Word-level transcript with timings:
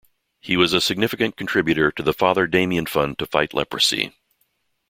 He 0.39 0.57
was 0.57 0.73
a 0.73 0.81
significant 0.81 1.37
contributor 1.37 1.91
to 1.91 2.01
the 2.01 2.11
Father 2.11 2.47
Damien 2.47 2.87
fund 2.87 3.19
to 3.19 3.27
fight 3.27 3.53
leprosy. 3.53 4.15